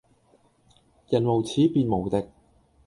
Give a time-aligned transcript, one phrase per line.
[1.09, 2.27] 人無恥便無敵